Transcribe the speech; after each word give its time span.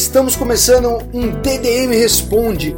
Estamos 0.00 0.34
começando 0.34 0.96
um 1.12 1.30
DDM 1.42 1.90
Responde. 1.90 2.74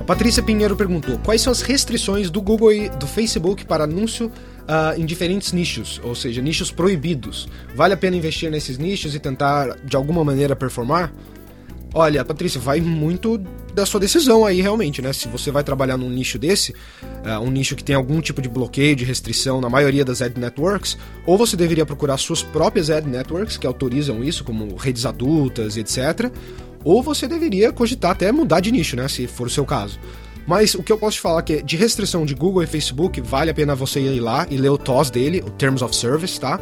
A 0.00 0.02
Patrícia 0.04 0.42
Pinheiro 0.42 0.74
perguntou: 0.74 1.18
quais 1.22 1.42
são 1.42 1.52
as 1.52 1.60
restrições 1.60 2.30
do 2.30 2.40
Google 2.40 2.72
e 2.72 2.88
do 2.88 3.06
Facebook 3.06 3.66
para 3.66 3.84
anúncio 3.84 4.28
uh, 4.28 4.98
em 4.98 5.04
diferentes 5.04 5.52
nichos, 5.52 6.00
ou 6.02 6.14
seja, 6.14 6.40
nichos 6.40 6.70
proibidos? 6.70 7.46
Vale 7.74 7.92
a 7.92 7.96
pena 7.98 8.16
investir 8.16 8.50
nesses 8.50 8.78
nichos 8.78 9.14
e 9.14 9.20
tentar 9.20 9.76
de 9.84 9.94
alguma 9.94 10.24
maneira 10.24 10.56
performar? 10.56 11.12
Olha, 11.92 12.24
Patrícia, 12.24 12.58
vai 12.58 12.80
muito 12.80 13.38
da 13.76 13.84
sua 13.84 14.00
decisão 14.00 14.46
aí 14.46 14.62
realmente, 14.62 15.02
né? 15.02 15.12
Se 15.12 15.28
você 15.28 15.50
vai 15.50 15.62
trabalhar 15.62 15.98
num 15.98 16.08
nicho 16.08 16.38
desse, 16.38 16.72
uh, 16.72 17.38
um 17.42 17.50
nicho 17.50 17.76
que 17.76 17.84
tem 17.84 17.94
algum 17.94 18.22
tipo 18.22 18.40
de 18.40 18.48
bloqueio, 18.48 18.96
de 18.96 19.04
restrição 19.04 19.60
na 19.60 19.68
maioria 19.68 20.02
das 20.02 20.22
ad 20.22 20.40
networks, 20.40 20.96
ou 21.26 21.36
você 21.36 21.58
deveria 21.58 21.84
procurar 21.84 22.16
suas 22.16 22.42
próprias 22.42 22.88
ad 22.88 23.06
networks 23.06 23.58
que 23.58 23.66
autorizam 23.66 24.24
isso, 24.24 24.44
como 24.44 24.74
redes 24.76 25.04
adultas, 25.04 25.76
etc. 25.76 26.32
Ou 26.82 27.02
você 27.02 27.28
deveria 27.28 27.70
cogitar 27.70 28.12
até 28.12 28.32
mudar 28.32 28.60
de 28.60 28.72
nicho, 28.72 28.96
né? 28.96 29.08
Se 29.08 29.26
for 29.26 29.46
o 29.46 29.50
seu 29.50 29.66
caso. 29.66 30.00
Mas 30.46 30.74
o 30.74 30.82
que 30.82 30.90
eu 30.90 30.96
posso 30.96 31.18
te 31.18 31.20
falar 31.20 31.40
é 31.40 31.42
que 31.42 31.62
de 31.62 31.76
restrição 31.76 32.24
de 32.24 32.34
Google 32.34 32.62
e 32.62 32.66
Facebook, 32.66 33.20
vale 33.20 33.50
a 33.50 33.54
pena 33.54 33.74
você 33.74 34.00
ir 34.00 34.20
lá 34.20 34.46
e 34.50 34.56
ler 34.56 34.70
o 34.70 34.78
TOS 34.78 35.10
dele, 35.10 35.44
o 35.46 35.50
Terms 35.50 35.84
of 35.84 35.94
Service, 35.94 36.40
tá? 36.40 36.58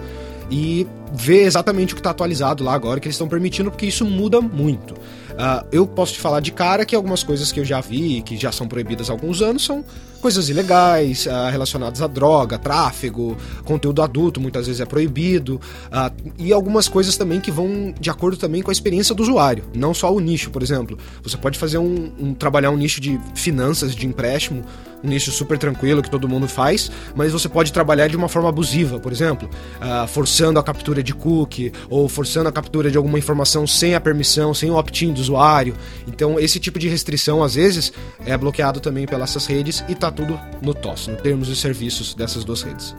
E 0.50 0.87
ver 1.12 1.42
exatamente 1.42 1.92
o 1.92 1.97
que 1.97 2.00
está 2.00 2.11
atualizado 2.11 2.64
lá 2.64 2.75
agora, 2.75 3.00
que 3.00 3.06
eles 3.06 3.14
estão 3.14 3.28
permitindo, 3.28 3.70
porque 3.70 3.87
isso 3.87 4.05
muda 4.05 4.41
muito. 4.41 4.95
Uh, 5.34 5.67
eu 5.73 5.84
posso 5.84 6.12
te 6.12 6.20
falar 6.20 6.39
de 6.39 6.53
cara 6.53 6.84
que 6.84 6.95
algumas 6.95 7.25
coisas 7.25 7.50
que 7.50 7.59
eu 7.59 7.64
já 7.64 7.81
vi, 7.81 8.23
que 8.23 8.37
já 8.37 8.53
são 8.53 8.69
proibidas 8.69 9.11
há 9.11 9.12
alguns 9.12 9.42
anos, 9.42 9.65
são 9.65 9.84
coisas 10.20 10.48
ilegais, 10.48 11.27
uh, 11.27 11.50
relacionadas 11.50 12.00
a 12.00 12.06
droga, 12.06 12.56
tráfego, 12.56 13.37
conteúdo 13.65 14.00
adulto 14.00 14.41
muitas 14.41 14.67
vezes 14.67 14.81
é 14.81 14.87
proibido, 14.87 15.61
uh, 15.87 16.33
e 16.39 16.53
algumas 16.53 16.89
coisas 16.89 17.17
também 17.17 17.41
que 17.41 17.50
vão 17.50 17.92
de 17.98 18.11
acordo 18.11 18.37
também 18.37 18.62
com 18.62 18.70
a 18.70 18.72
experiência 18.72 19.12
do 19.12 19.25
usuário, 19.25 19.65
não 19.75 19.92
só 19.92 20.15
o 20.15 20.20
nicho, 20.20 20.50
por 20.50 20.62
exemplo. 20.62 20.97
Você 21.22 21.37
pode 21.37 21.59
fazer 21.59 21.78
um, 21.78 22.12
um 22.19 22.33
trabalhar 22.33 22.70
um 22.70 22.77
nicho 22.77 23.00
de 23.00 23.20
finanças, 23.34 23.95
de 23.95 24.06
empréstimo, 24.06 24.65
um 25.05 25.08
nicho 25.08 25.30
super 25.30 25.58
tranquilo 25.58 26.02
que 26.02 26.10
todo 26.10 26.28
mundo 26.28 26.48
faz, 26.48 26.91
mas 27.14 27.33
você 27.33 27.48
pode 27.48 27.72
trabalhar 27.72 28.08
de 28.08 28.16
uma 28.16 28.28
forma 28.28 28.48
abusiva, 28.48 28.98
por 28.98 29.12
exemplo, 29.12 29.48
uh, 29.77 30.08
forçando 30.08 30.58
a 30.58 30.62
captura 30.62 31.02
de 31.02 31.12
cookie 31.12 31.72
ou 31.91 32.08
forçando 32.08 32.48
a 32.48 32.52
captura 32.52 32.91
de 32.91 32.97
alguma 32.97 33.19
informação 33.19 33.66
sem 33.66 33.94
a 33.94 34.00
permissão, 34.00 34.55
sem 34.55 34.70
o 34.70 34.77
opt-in 34.77 35.12
do 35.12 35.20
usuário. 35.20 35.75
Então, 36.08 36.41
esse 36.41 36.58
tipo 36.58 36.78
de 36.78 36.88
restrição, 36.88 37.42
às 37.42 37.55
vezes, 37.55 37.92
é 38.25 38.36
bloqueado 38.36 38.80
também 38.80 39.06
pelas 39.06 39.34
redes 39.47 39.84
e 39.88 39.92
está 39.92 40.10
tudo 40.10 40.41
no 40.62 40.72
TOS, 40.72 41.08
no 41.08 41.16
termos 41.16 41.48
e 41.48 41.56
serviços 41.56 42.14
dessas 42.14 42.44
duas 42.44 42.62
redes. 42.62 42.94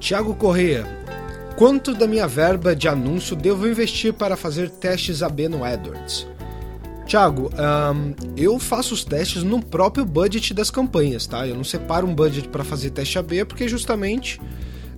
Tiago 0.00 0.34
Correia, 0.34 0.86
Quanto 1.56 1.94
da 1.94 2.06
minha 2.06 2.28
verba 2.28 2.76
de 2.76 2.86
anúncio 2.86 3.34
devo 3.34 3.66
investir 3.66 4.12
para 4.12 4.36
fazer 4.36 4.68
testes 4.68 5.22
AB 5.22 5.48
no 5.48 5.64
AdWords? 5.64 6.26
Tiago, 7.06 7.50
um, 7.54 8.14
eu 8.36 8.58
faço 8.58 8.92
os 8.92 9.02
testes 9.02 9.42
no 9.42 9.64
próprio 9.64 10.04
budget 10.04 10.52
das 10.52 10.70
campanhas, 10.70 11.26
tá? 11.26 11.48
Eu 11.48 11.56
não 11.56 11.64
separo 11.64 12.06
um 12.06 12.14
budget 12.14 12.48
para 12.48 12.62
fazer 12.62 12.90
teste 12.90 13.18
AB 13.18 13.46
porque 13.46 13.66
justamente 13.68 14.38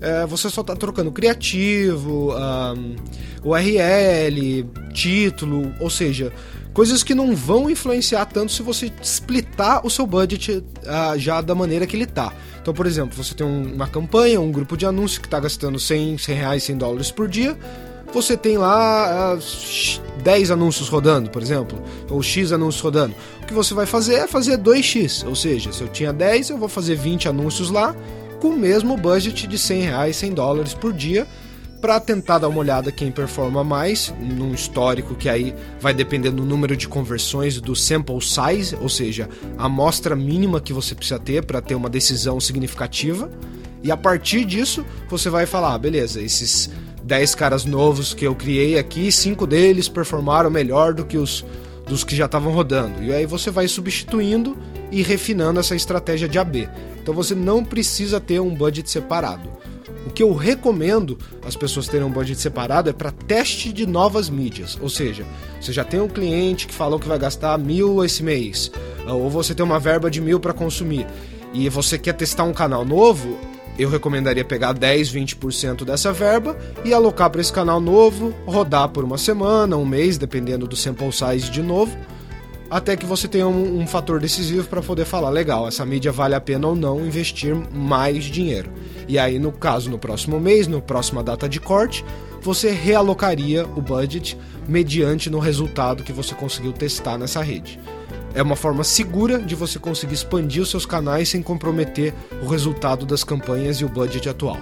é, 0.00 0.26
você 0.26 0.48
só 0.48 0.60
está 0.60 0.76
trocando 0.76 1.10
criativo, 1.10 2.34
um, 2.34 2.96
URL, 3.44 4.64
título, 4.92 5.72
ou 5.80 5.90
seja, 5.90 6.32
coisas 6.72 7.02
que 7.02 7.14
não 7.14 7.34
vão 7.34 7.68
influenciar 7.68 8.26
tanto 8.26 8.52
se 8.52 8.62
você 8.62 8.92
splitar 9.02 9.84
o 9.84 9.90
seu 9.90 10.06
budget 10.06 10.52
uh, 10.52 11.18
já 11.18 11.40
da 11.40 11.54
maneira 11.54 11.86
que 11.86 11.96
ele 11.96 12.06
tá. 12.06 12.32
Então, 12.60 12.72
por 12.72 12.86
exemplo, 12.86 13.16
você 13.16 13.34
tem 13.34 13.46
um, 13.46 13.74
uma 13.74 13.88
campanha, 13.88 14.40
um 14.40 14.52
grupo 14.52 14.76
de 14.76 14.86
anúncios 14.86 15.18
que 15.18 15.26
está 15.26 15.40
gastando 15.40 15.78
100, 15.78 16.18
100 16.18 16.34
reais, 16.36 16.62
100 16.64 16.76
dólares 16.76 17.10
por 17.10 17.28
dia. 17.28 17.58
Você 18.12 18.36
tem 18.36 18.56
lá 18.56 19.34
uh, 19.34 19.38
ah, 19.38 20.22
10 20.22 20.50
anúncios 20.50 20.88
rodando, 20.88 21.28
por 21.30 21.42
exemplo, 21.42 21.82
ou 22.08 22.22
X 22.22 22.52
anúncios 22.52 22.82
rodando. 22.82 23.14
O 23.42 23.46
que 23.46 23.52
você 23.52 23.74
vai 23.74 23.84
fazer 23.84 24.14
é 24.14 24.26
fazer 24.26 24.58
2X, 24.58 25.26
ou 25.26 25.34
seja, 25.34 25.72
se 25.72 25.82
eu 25.82 25.88
tinha 25.88 26.12
10, 26.12 26.50
eu 26.50 26.58
vou 26.58 26.68
fazer 26.68 26.94
20 26.94 27.28
anúncios 27.28 27.70
lá 27.70 27.94
com 28.40 28.48
o 28.48 28.58
mesmo 28.58 28.96
budget 28.96 29.46
de 29.46 29.58
100 29.58 29.82
reais, 29.82 30.16
100 30.16 30.32
dólares 30.32 30.74
por 30.74 30.92
dia 30.92 31.26
para 31.80 32.00
tentar 32.00 32.38
dar 32.38 32.48
uma 32.48 32.58
olhada 32.58 32.90
quem 32.90 33.10
performa 33.10 33.62
mais, 33.62 34.12
num 34.18 34.52
histórico 34.52 35.14
que 35.14 35.28
aí 35.28 35.54
vai 35.80 35.94
depender 35.94 36.30
do 36.30 36.44
número 36.44 36.76
de 36.76 36.88
conversões 36.88 37.60
do 37.60 37.76
sample 37.76 38.20
size, 38.20 38.76
ou 38.80 38.88
seja, 38.88 39.28
a 39.56 39.66
amostra 39.66 40.16
mínima 40.16 40.60
que 40.60 40.72
você 40.72 40.94
precisa 40.94 41.18
ter 41.18 41.44
para 41.44 41.60
ter 41.60 41.74
uma 41.74 41.88
decisão 41.88 42.40
significativa. 42.40 43.30
E 43.82 43.92
a 43.92 43.96
partir 43.96 44.44
disso, 44.44 44.84
você 45.08 45.30
vai 45.30 45.46
falar, 45.46 45.74
ah, 45.74 45.78
beleza, 45.78 46.20
esses 46.20 46.68
10 47.04 47.34
caras 47.36 47.64
novos 47.64 48.12
que 48.12 48.26
eu 48.26 48.34
criei 48.34 48.76
aqui, 48.76 49.12
cinco 49.12 49.46
deles 49.46 49.88
performaram 49.88 50.50
melhor 50.50 50.92
do 50.92 51.04
que 51.04 51.16
os 51.16 51.44
dos 51.88 52.04
que 52.04 52.14
já 52.14 52.26
estavam 52.26 52.52
rodando. 52.52 53.02
E 53.02 53.12
aí 53.12 53.26
você 53.26 53.50
vai 53.50 53.66
substituindo 53.66 54.56
e 54.90 55.02
refinando 55.02 55.60
essa 55.60 55.74
estratégia 55.74 56.28
de 56.28 56.38
AB. 56.38 56.68
Então 57.02 57.14
você 57.14 57.34
não 57.34 57.64
precisa 57.64 58.20
ter 58.20 58.40
um 58.40 58.54
budget 58.54 58.90
separado. 58.90 59.48
O 60.06 60.10
que 60.10 60.22
eu 60.22 60.34
recomendo 60.34 61.18
as 61.44 61.56
pessoas 61.56 61.88
terem 61.88 62.06
um 62.06 62.10
budget 62.10 62.40
separado 62.40 62.88
é 62.88 62.92
para 62.92 63.10
teste 63.10 63.72
de 63.72 63.86
novas 63.86 64.30
mídias. 64.30 64.78
Ou 64.80 64.88
seja, 64.88 65.24
você 65.60 65.72
já 65.72 65.84
tem 65.84 66.00
um 66.00 66.08
cliente 66.08 66.66
que 66.66 66.74
falou 66.74 66.98
que 66.98 67.08
vai 67.08 67.18
gastar 67.18 67.58
mil 67.58 68.04
esse 68.04 68.22
mês, 68.22 68.70
ou 69.06 69.28
você 69.28 69.54
tem 69.54 69.64
uma 69.64 69.78
verba 69.78 70.10
de 70.10 70.20
mil 70.20 70.40
para 70.40 70.52
consumir, 70.52 71.06
e 71.52 71.68
você 71.68 71.98
quer 71.98 72.14
testar 72.14 72.44
um 72.44 72.52
canal 72.52 72.84
novo, 72.84 73.38
eu 73.78 73.88
recomendaria 73.88 74.44
pegar 74.44 74.72
10, 74.72 75.12
20% 75.12 75.84
dessa 75.84 76.12
verba 76.12 76.56
e 76.84 76.92
alocar 76.92 77.30
para 77.30 77.40
esse 77.40 77.52
canal 77.52 77.80
novo, 77.80 78.34
rodar 78.46 78.88
por 78.88 79.04
uma 79.04 79.16
semana, 79.16 79.76
um 79.76 79.86
mês, 79.86 80.18
dependendo 80.18 80.66
do 80.66 80.76
sample 80.76 81.12
size 81.12 81.50
de 81.50 81.62
novo 81.62 81.96
até 82.70 82.96
que 82.96 83.06
você 83.06 83.26
tenha 83.26 83.48
um, 83.48 83.80
um 83.80 83.86
fator 83.86 84.20
decisivo 84.20 84.68
para 84.68 84.82
poder 84.82 85.04
falar, 85.04 85.30
legal, 85.30 85.66
essa 85.66 85.84
mídia 85.86 86.12
vale 86.12 86.34
a 86.34 86.40
pena 86.40 86.68
ou 86.68 86.76
não 86.76 87.04
investir 87.04 87.54
mais 87.54 88.24
dinheiro. 88.24 88.70
E 89.06 89.18
aí, 89.18 89.38
no 89.38 89.50
caso, 89.50 89.90
no 89.90 89.98
próximo 89.98 90.38
mês, 90.38 90.66
no 90.66 90.82
próxima 90.82 91.22
data 91.22 91.48
de 91.48 91.60
corte, 91.60 92.04
você 92.42 92.70
realocaria 92.70 93.64
o 93.64 93.80
budget 93.80 94.36
mediante 94.68 95.30
no 95.30 95.38
resultado 95.38 96.04
que 96.04 96.12
você 96.12 96.34
conseguiu 96.34 96.72
testar 96.72 97.16
nessa 97.16 97.42
rede. 97.42 97.80
É 98.38 98.42
uma 98.42 98.54
forma 98.54 98.84
segura 98.84 99.40
de 99.40 99.56
você 99.56 99.80
conseguir 99.80 100.14
expandir 100.14 100.62
os 100.62 100.70
seus 100.70 100.86
canais 100.86 101.28
sem 101.28 101.42
comprometer 101.42 102.14
o 102.40 102.46
resultado 102.46 103.04
das 103.04 103.24
campanhas 103.24 103.78
e 103.78 103.84
o 103.84 103.88
budget 103.88 104.28
atual. 104.28 104.56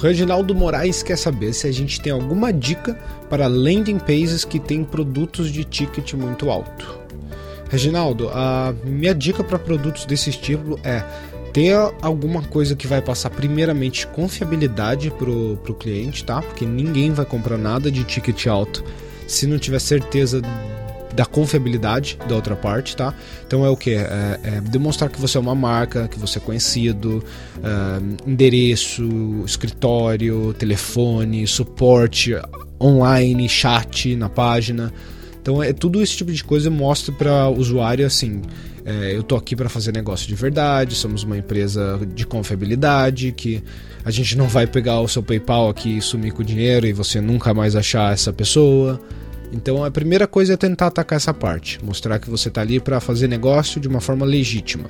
Reginaldo 0.00 0.52
Moraes 0.52 1.04
quer 1.04 1.16
saber 1.16 1.52
se 1.52 1.68
a 1.68 1.72
gente 1.72 2.00
tem 2.00 2.12
alguma 2.12 2.52
dica 2.52 2.94
para 3.28 3.46
landing 3.46 4.00
pages 4.00 4.44
que 4.44 4.58
têm 4.58 4.82
produtos 4.82 5.52
de 5.52 5.62
ticket 5.62 6.14
muito 6.14 6.50
alto. 6.50 6.98
Reginaldo, 7.68 8.28
a 8.30 8.74
minha 8.82 9.14
dica 9.14 9.44
para 9.44 9.56
produtos 9.56 10.04
desse 10.04 10.32
tipo 10.32 10.80
é 10.82 11.04
ter 11.52 11.76
alguma 12.02 12.42
coisa 12.42 12.74
que 12.74 12.88
vai 12.88 13.00
passar 13.00 13.30
primeiramente 13.30 14.04
confiabilidade 14.08 15.12
pro, 15.12 15.58
pro 15.58 15.74
cliente, 15.74 16.24
tá? 16.24 16.42
Porque 16.42 16.66
ninguém 16.66 17.12
vai 17.12 17.24
comprar 17.24 17.56
nada 17.56 17.88
de 17.88 18.02
ticket 18.02 18.48
alto 18.48 18.82
se 19.30 19.46
não 19.46 19.58
tiver 19.58 19.78
certeza 19.78 20.42
da 21.14 21.24
confiabilidade 21.24 22.18
da 22.28 22.34
outra 22.34 22.56
parte, 22.56 22.96
tá? 22.96 23.14
Então 23.46 23.64
é 23.64 23.68
o 23.70 23.76
que? 23.76 23.90
É, 23.90 24.40
é, 24.42 24.60
demonstrar 24.60 25.08
que 25.08 25.20
você 25.20 25.38
é 25.38 25.40
uma 25.40 25.54
marca, 25.54 26.08
que 26.08 26.18
você 26.18 26.38
é 26.38 26.40
conhecido, 26.40 27.24
é, 27.62 28.28
endereço, 28.28 29.08
escritório, 29.46 30.52
telefone, 30.54 31.46
suporte 31.46 32.32
online, 32.80 33.48
chat 33.48 34.16
na 34.16 34.28
página. 34.28 34.92
Então 35.40 35.62
é 35.62 35.72
tudo 35.72 36.02
esse 36.02 36.16
tipo 36.16 36.32
de 36.32 36.42
coisa 36.42 36.68
mostra 36.68 37.14
para 37.14 37.48
o 37.48 37.56
usuário 37.56 38.04
assim, 38.04 38.42
é, 38.84 39.14
eu 39.14 39.22
tô 39.22 39.36
aqui 39.36 39.54
para 39.54 39.68
fazer 39.68 39.92
negócio 39.92 40.26
de 40.26 40.34
verdade, 40.34 40.94
somos 40.94 41.22
uma 41.22 41.36
empresa 41.36 42.00
de 42.14 42.26
confiabilidade, 42.26 43.32
que 43.32 43.62
a 44.04 44.10
gente 44.10 44.36
não 44.36 44.48
vai 44.48 44.66
pegar 44.66 45.00
o 45.00 45.08
seu 45.08 45.22
PayPal 45.22 45.68
aqui 45.68 45.98
e 45.98 46.02
sumir 46.02 46.32
com 46.32 46.42
o 46.42 46.44
dinheiro 46.44 46.86
e 46.86 46.92
você 46.92 47.20
nunca 47.20 47.52
mais 47.52 47.76
achar 47.76 48.12
essa 48.12 48.32
pessoa. 48.32 49.00
Então 49.52 49.84
a 49.84 49.90
primeira 49.90 50.26
coisa 50.26 50.54
é 50.54 50.56
tentar 50.56 50.86
atacar 50.86 51.16
essa 51.16 51.34
parte, 51.34 51.84
mostrar 51.84 52.18
que 52.18 52.30
você 52.30 52.48
está 52.48 52.60
ali 52.60 52.80
para 52.80 53.00
fazer 53.00 53.28
negócio 53.28 53.80
de 53.80 53.88
uma 53.88 54.00
forma 54.00 54.24
legítima. 54.24 54.88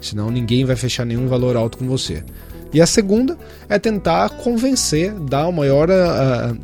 Senão 0.00 0.30
ninguém 0.30 0.64
vai 0.64 0.76
fechar 0.76 1.04
nenhum 1.04 1.28
valor 1.28 1.56
alto 1.56 1.78
com 1.78 1.86
você. 1.86 2.24
E 2.72 2.80
a 2.80 2.86
segunda 2.86 3.36
é 3.68 3.78
tentar 3.78 4.30
convencer, 4.30 5.12
dar 5.12 5.48
o 5.48 5.52
maior 5.52 5.88
uh, 5.90 6.58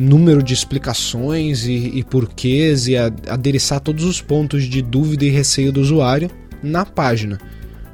número 0.00 0.42
de 0.42 0.54
explicações 0.54 1.66
e, 1.66 1.98
e 1.98 2.02
porquês 2.02 2.88
e 2.88 2.96
adereçar 2.96 3.80
todos 3.80 4.04
os 4.04 4.20
pontos 4.22 4.64
de 4.64 4.80
dúvida 4.80 5.26
e 5.26 5.28
receio 5.28 5.70
do 5.70 5.80
usuário 5.80 6.30
na 6.62 6.86
página. 6.86 7.38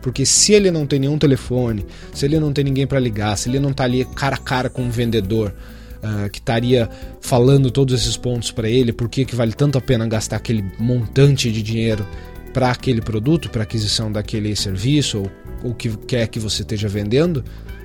Porque 0.00 0.24
se 0.24 0.52
ele 0.52 0.70
não 0.70 0.86
tem 0.86 1.00
nenhum 1.00 1.18
telefone, 1.18 1.84
se 2.14 2.24
ele 2.24 2.38
não 2.38 2.52
tem 2.52 2.64
ninguém 2.64 2.86
para 2.86 3.00
ligar, 3.00 3.36
se 3.36 3.48
ele 3.48 3.58
não 3.58 3.70
está 3.70 3.82
ali 3.82 4.04
cara 4.04 4.36
a 4.36 4.38
cara 4.38 4.70
com 4.70 4.82
um 4.82 4.90
vendedor 4.90 5.52
uh, 5.96 6.30
que 6.30 6.38
estaria 6.38 6.88
falando 7.20 7.72
todos 7.72 8.00
esses 8.00 8.16
pontos 8.16 8.52
para 8.52 8.68
ele, 8.68 8.92
por 8.92 9.08
que 9.08 9.26
vale 9.34 9.52
tanto 9.52 9.76
a 9.76 9.80
pena 9.80 10.06
gastar 10.06 10.36
aquele 10.36 10.64
montante 10.78 11.50
de 11.50 11.60
dinheiro 11.60 12.06
para 12.54 12.70
aquele 12.70 13.00
produto, 13.00 13.50
para 13.50 13.64
aquisição 13.64 14.12
daquele 14.12 14.54
serviço 14.54 15.24
ou 15.62 15.70
o 15.70 15.74
que 15.74 15.88
quer 15.96 16.28
que 16.28 16.38
você 16.38 16.62
esteja 16.62 16.86
vendendo, 16.86 17.38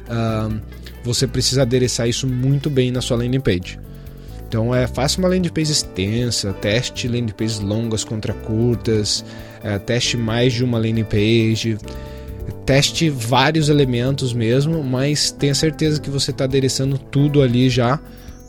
uh, 0.08 0.62
você 1.04 1.26
precisa 1.26 1.64
adereçar 1.64 2.08
isso 2.08 2.28
muito 2.28 2.70
bem 2.70 2.92
na 2.92 3.02
sua 3.02 3.18
landing 3.18 3.40
page. 3.40 3.80
Então 4.52 4.76
é 4.76 4.86
faça 4.86 5.18
uma 5.18 5.30
landing 5.30 5.48
page 5.48 5.72
extensa, 5.72 6.52
teste 6.52 7.08
landing 7.08 7.32
pages 7.32 7.62
longas 7.62 8.04
contra 8.04 8.34
curtas, 8.34 9.24
é, 9.64 9.80
teste 9.80 10.18
mais 10.18 10.52
de 10.52 10.62
uma 10.62 10.78
landing 10.78 11.06
page, 11.06 11.78
teste 12.66 13.10
vários 13.10 13.70
elementos 13.70 14.34
mesmo, 14.34 14.84
mas 14.84 15.32
tenha 15.32 15.56
certeza 15.56 16.02
que 16.02 16.10
você 16.10 16.32
está 16.32 16.44
adereçando 16.44 16.98
tudo 16.98 17.42
ali 17.42 17.70
já 17.70 17.98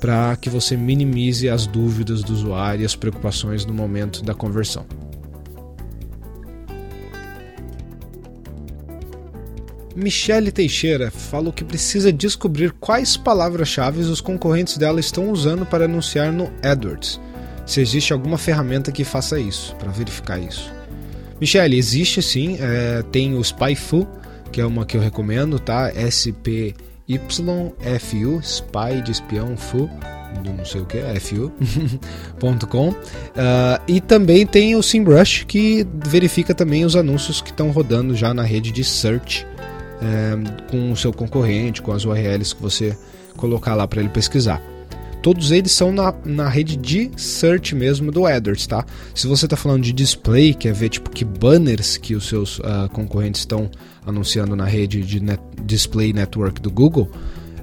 para 0.01 0.35
que 0.35 0.51
você 0.51 0.77
minimize 0.77 1.49
as 1.49 1.69
dúvidas 1.69 2.25
do 2.25 2.33
usuário 2.33 2.83
e 2.83 2.85
as 2.85 2.97
preocupações 2.97 3.65
no 3.65 3.73
momento 3.73 4.25
da 4.25 4.35
conversão. 4.35 4.85
Michele 9.95 10.51
Teixeira 10.51 11.11
falou 11.11 11.53
que 11.53 11.65
precisa 11.65 12.13
descobrir 12.13 12.73
quais 12.73 13.17
palavras-chave 13.17 14.01
os 14.01 14.21
concorrentes 14.21 14.77
dela 14.79 15.01
estão 15.01 15.31
usando 15.31 15.67
para 15.67 15.85
anunciar 15.85 16.33
no 16.33 16.51
AdWords. 16.63 17.21
Se 17.67 17.81
existe 17.81 18.13
alguma 18.13 18.39
ferramenta 18.39 18.91
que 18.91 19.05
faça 19.05 19.39
isso, 19.39 19.75
para 19.77 19.91
verificar 19.93 20.39
isso. 20.39 20.73
Michele, 21.41 21.77
existe 21.77 22.23
sim, 22.23 22.57
é, 22.61 23.03
tem 23.11 23.35
o 23.35 23.41
SpyFu, 23.41 24.07
que 24.51 24.61
é 24.61 24.67
uma 24.67 24.85
que 24.85 24.97
eu 24.97 25.01
recomendo, 25.01 25.59
tá? 25.59 25.91
S-P-Y-F-U, 25.95 26.71
Spy 28.43 29.03
de 29.03 29.11
espião, 29.11 29.57
Fu, 29.57 29.91
não 30.45 30.65
sei 30.65 30.81
o 30.81 30.87
que, 30.87 30.99
fu.com. 31.21 32.89
uh, 32.91 32.95
e 33.87 34.01
também 34.01 34.47
tem 34.47 34.75
o 34.77 34.83
SEMrush, 34.83 35.45
que 35.47 35.87
verifica 36.05 36.55
também 36.55 36.85
os 36.85 36.97
anúncios 36.97 37.41
que 37.41 37.51
estão 37.51 37.71
rodando 37.71 38.15
já 38.15 38.33
na 38.33 38.43
rede 38.43 38.71
de 38.71 38.85
search 38.85 39.47
é, 40.03 40.69
com 40.69 40.91
o 40.91 40.97
seu 40.97 41.13
concorrente, 41.13 41.81
com 41.81 41.93
as 41.93 42.05
URLs 42.05 42.55
que 42.55 42.61
você 42.61 42.97
colocar 43.37 43.75
lá 43.75 43.87
para 43.87 44.01
ele 44.01 44.09
pesquisar. 44.09 44.61
Todos 45.23 45.53
eles 45.53 45.71
são 45.71 45.93
na, 45.93 46.13
na 46.25 46.49
rede 46.49 46.77
de 46.77 47.09
search 47.17 47.77
mesmo 47.77 48.11
do 48.11 48.27
AdWords, 48.27 48.67
tá? 48.67 48.85
Se 49.15 49.29
você 49.29 49.47
está 49.47 49.57
falando 49.57 49.85
de 49.85 49.93
display, 49.93 50.53
quer 50.53 50.75
ver 50.75 50.89
tipo 50.89 51.11
que 51.11 51.25
banners 51.25 51.97
que 51.97 52.17
os 52.17 52.27
seus 52.27 52.59
uh, 52.59 52.89
concorrentes 52.93 53.43
estão 53.43 53.71
anunciando 54.05 54.57
na 54.57 54.65
rede 54.65 55.03
de 55.03 55.21
net, 55.21 55.41
display 55.65 56.13
network 56.13 56.61
do 56.61 56.73
Google, 56.73 57.09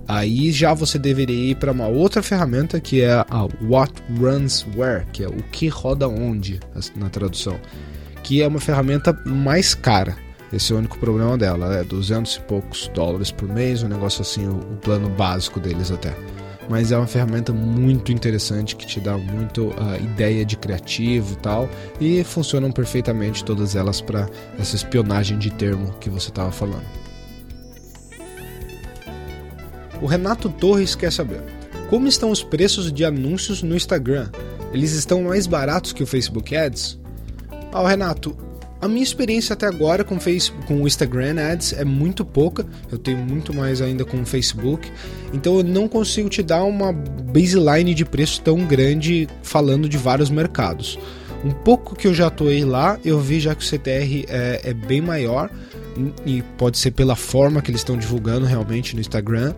aí 0.07 0.53
já 0.53 0.73
você 0.73 0.97
deveria 0.97 1.51
ir 1.51 1.55
para 1.55 1.73
uma 1.73 1.87
outra 1.87 2.23
ferramenta 2.23 2.79
que 2.79 3.01
é 3.01 3.11
a 3.11 3.47
What 3.61 3.93
Runs 4.17 4.65
Where, 4.77 5.05
que 5.11 5.21
é 5.25 5.27
o 5.27 5.43
que 5.51 5.67
roda 5.67 6.07
onde 6.07 6.61
na 6.95 7.09
tradução, 7.09 7.59
que 8.23 8.41
é 8.41 8.47
uma 8.47 8.61
ferramenta 8.61 9.11
mais 9.25 9.73
cara. 9.73 10.28
Esse 10.51 10.71
é 10.71 10.75
o 10.75 10.79
único 10.79 10.97
problema 10.97 11.37
dela, 11.37 11.75
é 11.75 11.83
200 11.83 12.35
e 12.35 12.41
poucos 12.41 12.87
dólares 12.93 13.31
por 13.31 13.47
mês, 13.47 13.83
um 13.83 13.87
negócio 13.87 14.21
assim, 14.21 14.47
o, 14.47 14.55
o 14.57 14.77
plano 14.77 15.09
básico 15.09 15.59
deles 15.59 15.91
até. 15.91 16.15
Mas 16.67 16.91
é 16.91 16.97
uma 16.97 17.07
ferramenta 17.07 17.51
muito 17.51 18.11
interessante 18.11 18.75
que 18.75 18.85
te 18.85 18.99
dá 18.99 19.17
muito 19.17 19.67
uh, 19.67 19.95
ideia 20.01 20.45
de 20.45 20.55
criativo 20.55 21.33
e 21.33 21.37
tal, 21.37 21.69
e 21.99 22.23
funcionam 22.23 22.71
perfeitamente 22.71 23.43
todas 23.43 23.75
elas 23.75 24.01
para 24.01 24.29
essa 24.57 24.75
espionagem 24.75 25.37
de 25.37 25.51
termo 25.51 25.93
que 25.99 26.09
você 26.09 26.29
estava 26.29 26.51
falando. 26.51 26.85
O 30.01 30.05
Renato 30.05 30.49
Torres 30.49 30.95
quer 30.95 31.11
saber: 31.11 31.41
como 31.89 32.07
estão 32.07 32.31
os 32.31 32.43
preços 32.43 32.91
de 32.91 33.03
anúncios 33.03 33.61
no 33.61 33.75
Instagram? 33.75 34.29
Eles 34.71 34.93
estão 34.93 35.23
mais 35.23 35.47
baratos 35.47 35.91
que 35.91 36.03
o 36.03 36.07
Facebook 36.07 36.55
Ads? 36.55 36.99
Ah, 37.73 37.87
Renato, 37.87 38.37
a 38.81 38.87
minha 38.87 39.03
experiência 39.03 39.53
até 39.53 39.65
agora 39.65 40.03
com, 40.03 40.19
Facebook, 40.19 40.65
com 40.67 40.81
o 40.81 40.87
Instagram 40.87 41.35
Ads 41.39 41.73
é 41.73 41.83
muito 41.83 42.23
pouca, 42.23 42.65
eu 42.91 42.97
tenho 42.97 43.17
muito 43.17 43.53
mais 43.53 43.81
ainda 43.81 44.05
com 44.05 44.21
o 44.21 44.25
Facebook, 44.25 44.89
então 45.33 45.57
eu 45.57 45.63
não 45.63 45.87
consigo 45.87 46.29
te 46.29 46.41
dar 46.41 46.63
uma 46.63 46.93
baseline 46.93 47.93
de 47.93 48.05
preço 48.05 48.41
tão 48.41 48.65
grande 48.65 49.27
falando 49.43 49.89
de 49.89 49.97
vários 49.97 50.29
mercados. 50.29 50.97
Um 51.43 51.51
pouco 51.51 51.95
que 51.95 52.07
eu 52.07 52.13
já 52.13 52.27
atuei 52.27 52.65
lá, 52.65 52.99
eu 53.03 53.19
vi 53.19 53.39
já 53.39 53.55
que 53.55 53.63
o 53.63 53.67
CTR 53.67 54.25
é, 54.27 54.61
é 54.63 54.73
bem 54.73 55.01
maior, 55.01 55.49
e 56.25 56.41
pode 56.57 56.77
ser 56.77 56.91
pela 56.91 57.15
forma 57.15 57.61
que 57.61 57.71
eles 57.71 57.81
estão 57.81 57.97
divulgando 57.97 58.45
realmente 58.45 58.95
no 58.95 59.01
Instagram, 59.01 59.53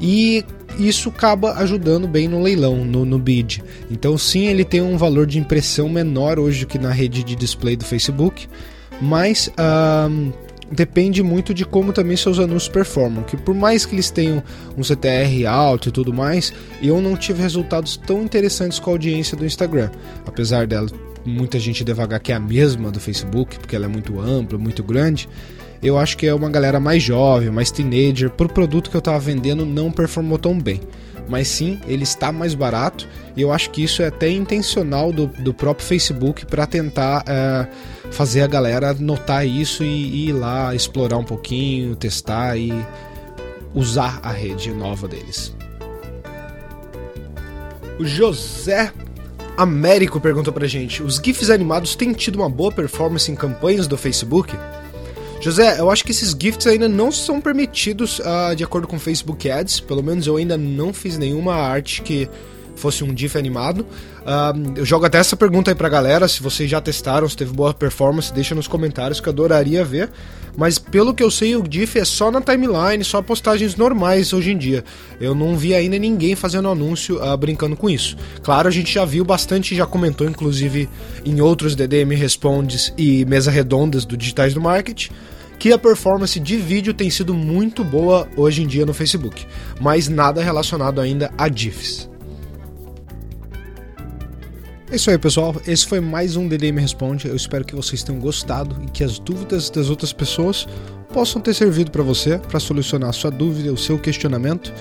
e 0.00 0.44
isso 0.78 1.08
acaba 1.08 1.54
ajudando 1.54 2.06
bem 2.06 2.28
no 2.28 2.42
leilão, 2.42 2.84
no, 2.84 3.04
no 3.04 3.18
bid. 3.18 3.62
Então, 3.90 4.18
sim, 4.18 4.46
ele 4.46 4.64
tem 4.64 4.82
um 4.82 4.96
valor 4.96 5.26
de 5.26 5.38
impressão 5.38 5.88
menor 5.88 6.38
hoje 6.38 6.60
do 6.60 6.66
que 6.66 6.78
na 6.78 6.90
rede 6.90 7.24
de 7.24 7.34
display 7.34 7.76
do 7.76 7.84
Facebook, 7.84 8.46
mas 9.00 9.50
depende 10.70 11.22
muito 11.22 11.54
de 11.54 11.64
como 11.64 11.92
também 11.92 12.16
seus 12.16 12.38
anúncios 12.38 12.68
performam. 12.68 13.24
Que 13.24 13.36
por 13.36 13.54
mais 13.54 13.86
que 13.86 13.94
eles 13.94 14.10
tenham 14.10 14.42
um 14.76 14.82
CTR 14.82 15.46
alto 15.46 15.88
e 15.88 15.92
tudo 15.92 16.12
mais, 16.12 16.52
eu 16.82 17.00
não 17.00 17.16
tive 17.16 17.40
resultados 17.40 17.96
tão 17.96 18.22
interessantes 18.22 18.78
com 18.78 18.90
a 18.90 18.94
audiência 18.94 19.36
do 19.36 19.46
Instagram, 19.46 19.90
apesar 20.26 20.66
dela 20.66 20.88
muita 21.24 21.58
gente 21.58 21.82
devagar 21.82 22.20
que 22.20 22.30
é 22.30 22.36
a 22.36 22.40
mesma 22.40 22.90
do 22.90 23.00
Facebook, 23.00 23.58
porque 23.58 23.74
ela 23.74 23.86
é 23.86 23.88
muito 23.88 24.20
ampla, 24.20 24.58
muito 24.58 24.82
grande 24.84 25.28
eu 25.82 25.98
acho 25.98 26.16
que 26.16 26.26
é 26.26 26.34
uma 26.34 26.50
galera 26.50 26.80
mais 26.80 27.02
jovem, 27.02 27.50
mais 27.50 27.70
teenager. 27.70 28.30
Pro 28.30 28.48
produto 28.48 28.90
que 28.90 28.96
eu 28.96 29.02
tava 29.02 29.18
vendendo 29.18 29.64
não 29.64 29.90
performou 29.90 30.38
tão 30.38 30.58
bem. 30.58 30.80
Mas 31.28 31.48
sim, 31.48 31.80
ele 31.86 32.04
está 32.04 32.30
mais 32.30 32.54
barato 32.54 33.08
e 33.36 33.42
eu 33.42 33.52
acho 33.52 33.70
que 33.70 33.82
isso 33.82 34.00
é 34.00 34.06
até 34.06 34.30
intencional 34.30 35.12
do, 35.12 35.26
do 35.26 35.52
próprio 35.52 35.86
Facebook 35.86 36.46
para 36.46 36.66
tentar 36.66 37.24
é, 37.26 37.66
fazer 38.12 38.42
a 38.42 38.46
galera 38.46 38.94
notar 38.94 39.46
isso 39.46 39.82
e, 39.82 39.86
e 39.86 40.28
ir 40.28 40.32
lá 40.32 40.74
explorar 40.74 41.18
um 41.18 41.24
pouquinho, 41.24 41.96
testar 41.96 42.56
e 42.56 42.72
usar 43.74 44.20
a 44.22 44.30
rede 44.30 44.70
nova 44.70 45.08
deles. 45.08 45.52
O 47.98 48.04
José 48.04 48.92
Américo 49.56 50.20
perguntou 50.20 50.52
pra 50.52 50.66
gente: 50.66 51.02
os 51.02 51.16
GIFs 51.16 51.50
animados 51.50 51.96
têm 51.96 52.12
tido 52.12 52.36
uma 52.36 52.48
boa 52.48 52.70
performance 52.70 53.30
em 53.30 53.34
campanhas 53.34 53.86
do 53.86 53.96
Facebook? 53.96 54.54
José, 55.46 55.78
eu 55.78 55.88
acho 55.92 56.04
que 56.04 56.10
esses 56.10 56.30
gifts 56.36 56.66
ainda 56.66 56.88
não 56.88 57.12
são 57.12 57.40
permitidos 57.40 58.18
uh, 58.18 58.56
de 58.56 58.64
acordo 58.64 58.88
com 58.88 58.98
Facebook 58.98 59.48
Ads. 59.48 59.78
Pelo 59.78 60.02
menos 60.02 60.26
eu 60.26 60.34
ainda 60.34 60.58
não 60.58 60.92
fiz 60.92 61.16
nenhuma 61.16 61.54
arte 61.54 62.02
que 62.02 62.28
fosse 62.74 63.04
um 63.04 63.16
GIF 63.16 63.38
animado. 63.38 63.82
Uh, 64.22 64.72
eu 64.74 64.84
jogo 64.84 65.06
até 65.06 65.18
essa 65.18 65.36
pergunta 65.36 65.70
aí 65.70 65.74
pra 65.76 65.88
galera, 65.88 66.26
se 66.26 66.42
vocês 66.42 66.68
já 66.68 66.80
testaram, 66.80 67.28
se 67.28 67.36
teve 67.36 67.52
boa 67.52 67.72
performance, 67.72 68.34
deixa 68.34 68.56
nos 68.56 68.66
comentários 68.66 69.20
que 69.20 69.28
eu 69.28 69.32
adoraria 69.32 69.84
ver. 69.84 70.10
Mas 70.56 70.80
pelo 70.80 71.14
que 71.14 71.22
eu 71.22 71.30
sei, 71.30 71.54
o 71.54 71.64
GIF 71.64 71.96
é 71.96 72.04
só 72.04 72.28
na 72.28 72.40
timeline, 72.40 73.04
só 73.04 73.22
postagens 73.22 73.76
normais 73.76 74.32
hoje 74.32 74.50
em 74.50 74.58
dia. 74.58 74.82
Eu 75.20 75.32
não 75.32 75.56
vi 75.56 75.76
ainda 75.76 75.96
ninguém 75.96 76.34
fazendo 76.34 76.68
anúncio 76.68 77.22
uh, 77.22 77.36
brincando 77.36 77.76
com 77.76 77.88
isso. 77.88 78.16
Claro, 78.42 78.66
a 78.66 78.72
gente 78.72 78.92
já 78.92 79.04
viu 79.04 79.24
bastante, 79.24 79.76
já 79.76 79.86
comentou 79.86 80.28
inclusive 80.28 80.88
em 81.24 81.40
outros 81.40 81.76
DDM 81.76 82.16
Respondes 82.16 82.92
e 82.98 83.24
mesa 83.26 83.48
redondas 83.48 84.04
do 84.04 84.16
Digitais 84.16 84.52
do 84.52 84.60
Market 84.60 85.08
que 85.58 85.72
a 85.72 85.78
performance 85.78 86.38
de 86.38 86.56
vídeo 86.56 86.92
tem 86.92 87.10
sido 87.10 87.34
muito 87.34 87.84
boa 87.84 88.28
hoje 88.36 88.62
em 88.62 88.66
dia 88.66 88.84
no 88.84 88.94
Facebook, 88.94 89.46
mas 89.80 90.08
nada 90.08 90.42
relacionado 90.42 91.00
ainda 91.00 91.30
a 91.36 91.52
GIFs. 91.52 92.08
É 94.90 94.96
isso 94.96 95.10
aí, 95.10 95.18
pessoal. 95.18 95.54
Esse 95.66 95.84
foi 95.84 95.98
mais 95.98 96.36
um 96.36 96.46
DDM 96.46 96.78
Responde. 96.78 97.26
Eu 97.26 97.34
espero 97.34 97.64
que 97.64 97.74
vocês 97.74 98.04
tenham 98.04 98.20
gostado 98.20 98.80
e 98.84 98.90
que 98.90 99.02
as 99.02 99.18
dúvidas 99.18 99.68
das 99.68 99.90
outras 99.90 100.12
pessoas 100.12 100.68
possam 101.12 101.42
ter 101.42 101.54
servido 101.54 101.90
para 101.90 102.04
você 102.04 102.38
para 102.38 102.60
solucionar 102.60 103.10
a 103.10 103.12
sua 103.12 103.30
dúvida, 103.30 103.72
o 103.72 103.76
seu 103.76 103.98
questionamento. 103.98 104.72